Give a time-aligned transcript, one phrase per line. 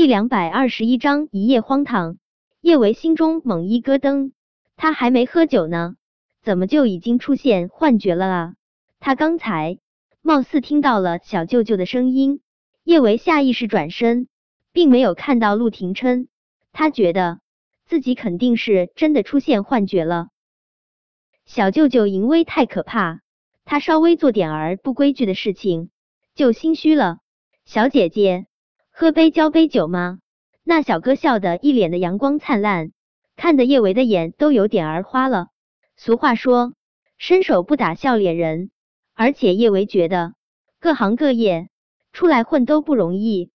[0.00, 2.16] 第两百二十一章一夜荒唐。
[2.62, 4.32] 叶维心中猛一咯噔，
[4.74, 5.94] 他还没喝酒呢，
[6.40, 8.54] 怎么就已经出现幻觉了啊？
[8.98, 9.78] 他刚才
[10.22, 12.40] 貌似听到了小舅舅的声音。
[12.82, 14.26] 叶维下意识转身，
[14.72, 16.28] 并没有看到陆廷琛，
[16.72, 17.40] 他觉得
[17.84, 20.28] 自己肯定是真的出现幻觉了。
[21.44, 23.20] 小舅舅淫威太可怕，
[23.66, 25.90] 他稍微做点儿不规矩的事情
[26.34, 27.18] 就心虚了。
[27.66, 28.46] 小姐姐，
[29.00, 30.18] 喝杯交杯酒吗？
[30.62, 32.92] 那小哥笑得一脸的阳光灿烂，
[33.34, 35.48] 看得叶维的眼都有点儿花了。
[35.96, 36.74] 俗话说，
[37.16, 38.70] 伸手不打笑脸人，
[39.14, 40.34] 而且叶维觉得
[40.80, 41.70] 各行各业
[42.12, 43.50] 出来混都不容易，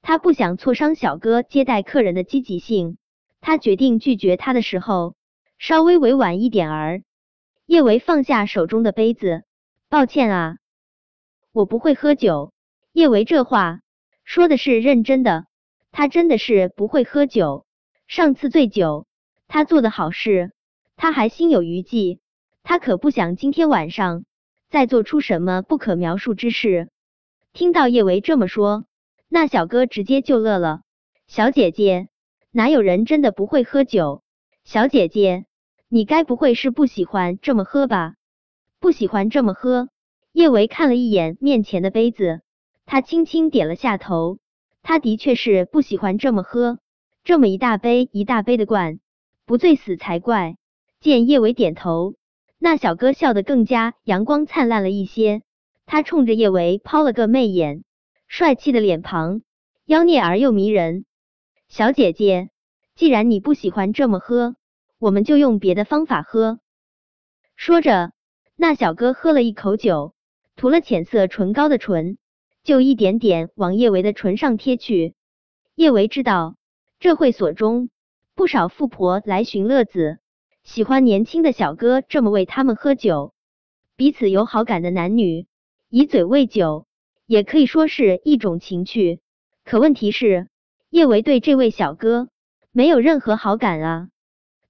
[0.00, 2.96] 他不想挫伤小哥接待客人的积极性，
[3.42, 5.16] 他决定拒绝他的时候
[5.58, 7.02] 稍微委婉一点儿。
[7.66, 9.42] 叶维放下手中的杯子，
[9.90, 10.56] 抱歉啊，
[11.52, 12.54] 我不会喝酒。
[12.94, 13.80] 叶维这话
[14.28, 15.46] 说的是认真的。
[15.90, 17.64] 他真的是不会喝酒。
[18.06, 19.06] 上次醉酒，
[19.46, 20.52] 他做的好事，
[20.96, 22.20] 他还心有余悸。
[22.62, 24.26] 他可不想今天晚上
[24.68, 26.90] 再做出什么不可描述之事。
[27.54, 28.84] 听到叶维这么说，
[29.30, 30.82] 那小哥直接就乐了。
[31.26, 32.08] 小姐姐，
[32.50, 34.22] 哪有人真的不会喝酒？
[34.62, 35.46] 小姐姐，
[35.88, 38.16] 你该不会是不喜欢这么喝吧？
[38.78, 39.88] 不喜欢这么喝？
[40.32, 42.42] 叶维看了一眼面前的杯子，
[42.90, 44.38] 他轻轻点了下头。
[44.82, 46.78] 他的确是不喜欢这么喝，
[47.22, 48.98] 这么一大杯一大杯的灌，
[49.44, 50.56] 不醉死才怪。
[50.98, 52.14] 见叶维点头，
[52.58, 55.42] 那小哥笑得更加阳光灿烂了一些。
[55.84, 57.84] 他冲着叶维抛了个媚眼，
[58.26, 59.42] 帅气的脸庞
[59.84, 61.04] 妖孽而又迷人。
[61.68, 62.48] 小姐姐，
[62.94, 64.56] 既然你不喜欢这么喝，
[64.98, 66.58] 我们就用别的方法喝。
[67.54, 68.12] 说着，
[68.56, 70.14] 那小哥喝了一口酒，
[70.56, 72.16] 涂了浅色唇膏的唇。
[72.68, 75.14] 就一点点往叶维的唇上贴去。
[75.74, 76.58] 叶维知道
[77.00, 77.88] 这会所中
[78.34, 80.18] 不少富婆来寻乐子，
[80.64, 83.32] 喜欢年轻的小哥这么为他们喝酒。
[83.96, 85.46] 彼此有好感的男女
[85.88, 86.86] 以嘴喂酒，
[87.24, 89.20] 也可以说是一种情趣。
[89.64, 90.48] 可问题是，
[90.90, 92.28] 叶维对这位小哥
[92.70, 94.08] 没有任何好感啊！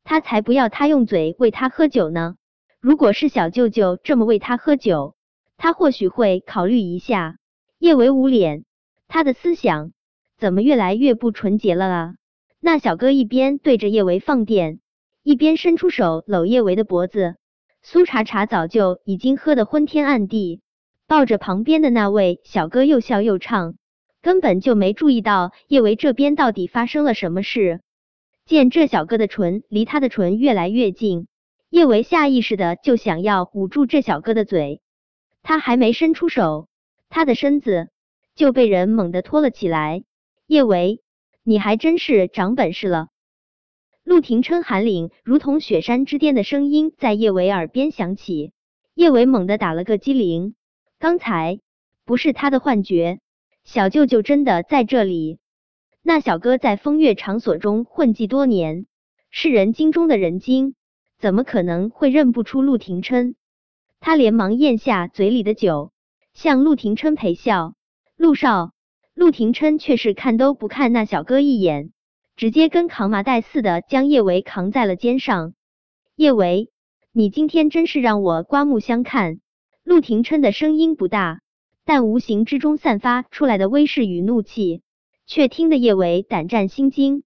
[0.05, 2.37] 他才不要他用嘴喂他喝酒呢。
[2.79, 5.17] 如果是小舅舅这么喂他喝酒，
[5.57, 7.39] 他或许会考虑一下。
[7.79, 8.65] 叶维捂脸，
[9.07, 9.93] 他的思想
[10.37, 12.15] 怎么越来越不纯洁了啊？
[12.61, 14.81] 那小哥一边对着叶维放电，
[15.23, 17.37] 一边伸出手搂叶维的脖子。
[17.81, 20.61] 苏茶茶早就已经喝得昏天暗地，
[21.07, 23.77] 抱着旁边的那位小哥又笑又唱，
[24.23, 27.81] 根本就没注意到叶维这边到底发生了什么事。
[28.45, 31.29] 见这小哥的唇离他的唇越来越近，
[31.71, 34.81] 叶维下意识的就想要捂住这小哥的嘴，
[35.45, 36.68] 他还没伸出手。
[37.09, 37.89] 他的身子
[38.35, 40.05] 就被人猛地拖了起来。
[40.47, 41.01] 叶维，
[41.43, 43.09] 你还真是长本事了。
[44.05, 48.53] 陆廷琛寒冷如同雪山之巅的声音在叶维耳边响起。
[48.95, 50.55] 叶维猛地打了个激灵，
[50.99, 51.61] 刚才
[52.05, 53.21] 不是他的幻觉，
[53.65, 55.39] 小舅舅真的在这里。
[56.03, 58.87] 那小哥在风月场所中混迹多年，
[59.31, 60.75] 是人精中的人精，
[61.19, 63.37] 怎么可能会认不出陆廷琛？
[64.01, 65.93] 他连忙咽下嘴里的酒。
[66.39, 67.75] 向陆廷琛陪笑，
[68.17, 68.71] 陆少，
[69.13, 71.91] 陆廷琛却是看都不看那小哥一眼，
[72.37, 75.55] 直接跟扛麻袋似的将叶维扛在了肩上。
[76.15, 76.71] 叶维，
[77.11, 79.41] 你今天真是让我刮目相看。
[79.83, 81.41] 陆廷琛的声音不大，
[81.85, 84.83] 但无形之中散发出来的威势与怒气，
[85.27, 87.25] 却听得叶维胆战心惊。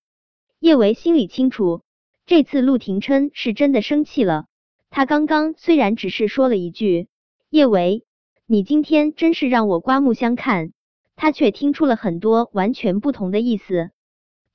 [0.58, 1.82] 叶维心里清楚，
[2.24, 4.46] 这次陆廷琛是真的生气了。
[4.88, 7.08] 他刚刚虽然只是说了一句，
[7.50, 8.06] 叶维。
[8.52, 10.74] 你今天真是让我刮目相看，
[11.16, 13.92] 他却听出了很多完全不同的意思。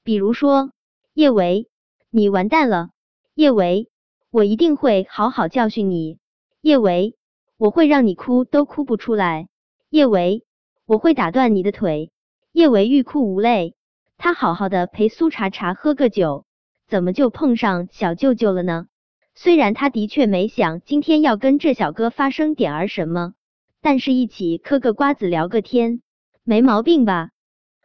[0.03, 0.71] 比如说，
[1.15, 1.67] 叶维，
[2.11, 2.89] 你完蛋了；
[3.33, 3.89] 叶维，
[4.29, 6.19] 我一定会好好教训你；
[6.61, 7.15] 叶维，
[7.57, 9.47] 我会让你哭都哭不出来；
[9.89, 10.45] 叶维，
[10.85, 12.11] 我会打断你的腿。
[12.51, 13.73] 叶维欲哭无泪，
[14.19, 16.45] 他好好的陪苏茶茶喝个酒，
[16.87, 18.85] 怎么就碰上小舅舅了呢？
[19.33, 23.33] 虽然他的确没想今天要跟这小哥发生点儿什么。
[23.81, 26.01] 但是，一起嗑个瓜子聊个天，
[26.43, 27.29] 没毛病吧？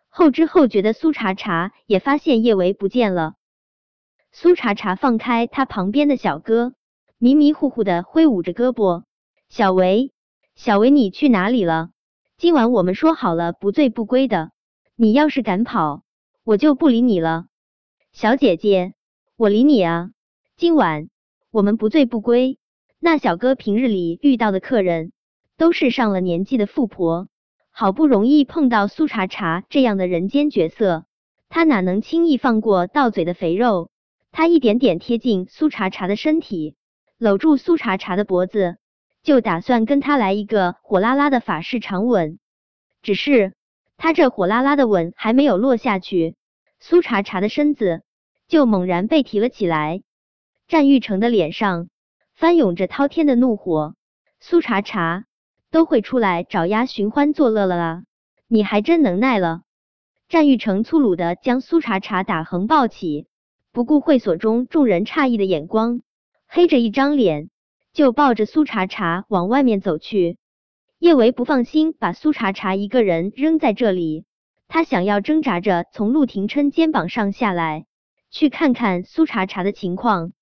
[0.08, 3.34] 后知后觉的苏茶茶也发现叶维不见了。
[4.30, 6.74] 苏茶茶放开他旁边的小哥，
[7.18, 9.04] 迷迷糊糊的挥舞着胳膊
[9.48, 10.12] ：“小维，
[10.54, 11.90] 小维，你去哪里了？
[12.36, 14.50] 今晚我们说好了不醉不归的，
[14.96, 16.02] 你要是敢跑，
[16.44, 17.46] 我就不理你了。”
[18.12, 18.94] 小姐姐，
[19.36, 20.10] 我理你啊！
[20.56, 21.08] 今晚
[21.50, 22.58] 我们不醉不归。
[22.98, 25.12] 那小哥平日里遇到的客人。
[25.56, 27.28] 都是上了年纪的富婆，
[27.70, 31.04] 好不容易碰到苏茶茶这样的人间角色，
[31.48, 33.90] 她哪能轻易放过到嘴的肥肉？
[34.30, 36.76] 她一点点贴近苏茶茶的身体，
[37.18, 38.76] 搂住苏茶茶的脖子，
[39.22, 42.38] 就打算跟他来一个火辣辣的法式长吻。
[43.02, 43.52] 只是
[43.96, 46.34] 他这火辣辣的吻还没有落下去，
[46.80, 48.02] 苏茶茶的身子
[48.48, 50.02] 就猛然被提了起来。
[50.66, 51.88] 战玉成的脸上
[52.34, 53.94] 翻涌着滔天的怒火，
[54.40, 55.26] 苏茶茶
[55.72, 58.02] 都会出来找丫寻欢作乐了啊！
[58.46, 59.62] 你还真能耐了！
[60.28, 63.26] 战玉成粗鲁的将苏茶茶打横抱起，
[63.72, 66.02] 不顾会所中众人诧异的眼光，
[66.46, 67.48] 黑着一张脸
[67.94, 70.36] 就抱着苏茶茶往外面走去。
[70.98, 74.26] 叶维不放心把苏茶茶一个人扔在这里，
[74.68, 77.86] 他想要挣扎着从陆廷琛肩膀上下来，
[78.30, 80.32] 去看看苏茶茶的情况。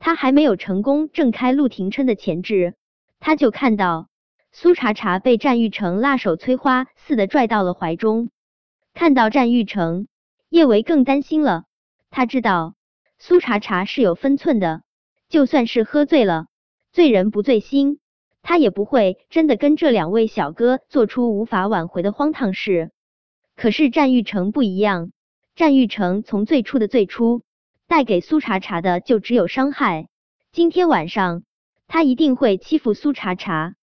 [0.00, 2.74] 他还没有成功挣开陆廷琛的钳制，
[3.20, 4.08] 他就看到
[4.56, 8.30] 苏茶茶被战玉成辣手摧花似的拽到了怀中。
[8.94, 10.06] 看到战玉成，
[10.48, 11.64] 叶维更担心了。
[12.08, 12.76] 他知道
[13.18, 14.82] 苏茶茶是有分寸的，
[15.28, 16.46] 就算是喝醉了，
[16.92, 17.98] 醉人不醉心，
[18.42, 22.92] 他也不会真的跟这两位小哥做出无法挽回的荒唐事。
[23.56, 25.10] 可是战玉成不一样，
[25.56, 27.42] 战玉成从最初的最初。
[27.88, 30.06] 带给苏茶茶的就只有伤害。
[30.52, 31.42] 今天晚上
[31.88, 33.74] 他一定会欺负苏茶茶。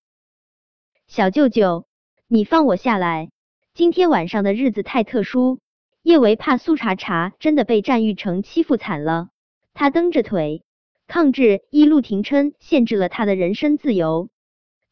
[1.13, 1.87] 小舅舅，
[2.29, 3.31] 你放我下来。
[3.73, 5.59] 今天晚上的日子太特殊，
[6.03, 9.27] 叶维怕苏茶茶真的被战玉成欺负惨了，
[9.73, 10.63] 他蹬着腿
[11.07, 14.29] 抗制，一陆廷琛限制了他的人身自由。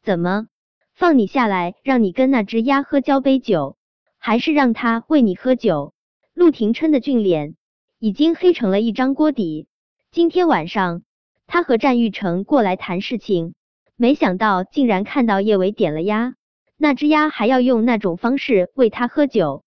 [0.03, 0.47] 怎么
[0.93, 3.77] 放你下来，让你跟那只鸭喝交杯酒，
[4.17, 5.93] 还是让他喂你喝酒？
[6.33, 7.55] 陆廷琛的俊脸。
[7.97, 9.69] 已经黑成了一张锅底。
[10.11, 11.01] 今天晚上，
[11.47, 13.53] 他和战玉成过来谈事情，
[14.01, 16.35] 没想到竟然看到叶伟点了鸭，
[16.77, 19.65] 那只鸭还要用那种方式喂他喝酒。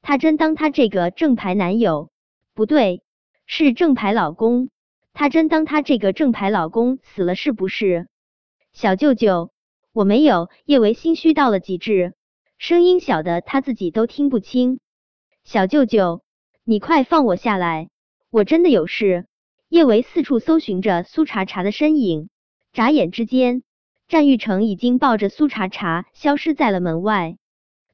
[0.00, 2.08] 他真当他这个正牌男友，
[2.54, 3.02] 不对，
[3.44, 4.70] 是正牌老公。
[5.12, 8.08] 他真当他这个正牌老公死了是不是？
[8.72, 9.50] 小舅舅，
[9.92, 10.48] 我没有。
[10.64, 12.14] 叶维心虚到了极致，
[12.56, 14.80] 声音小的他自己都听不清。
[15.44, 16.22] 小舅舅。
[16.64, 17.90] 你快放我下来！
[18.30, 19.26] 我真的有事。
[19.68, 22.28] 叶维四处搜寻着苏茶茶的身影，
[22.72, 23.62] 眨眼之间，
[24.08, 27.36] 战玉成已经抱着苏茶茶消失在了门外。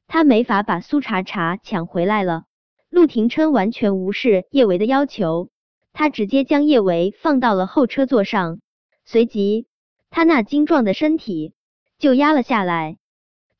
[0.07, 2.43] 他没法把苏茶茶抢回来了。
[2.89, 5.49] 陆廷琛完全无视叶维的要求，
[5.91, 8.59] 他直接将叶维放到了后车座上，
[9.05, 9.65] 随即
[10.11, 11.53] 他那精壮的身体
[11.97, 12.97] 就压了下来。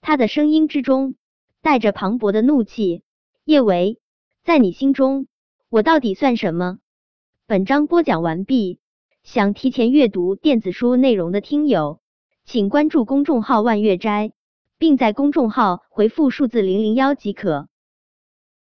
[0.01, 1.15] 他的声音之中
[1.61, 3.01] 带着磅礴的怒气
[3.45, 3.99] ：“叶维。”
[4.43, 5.27] 在你心中，
[5.69, 6.77] 我到底算什么？
[7.47, 8.79] 本章播讲完毕。
[9.23, 12.01] 想提前阅读电子书内容的听友，
[12.45, 14.33] 请关注公众号“万月斋”，
[14.77, 17.69] 并在公众号回复数字零零幺即可。